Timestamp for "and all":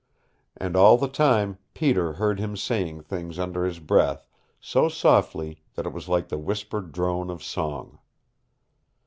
0.57-0.97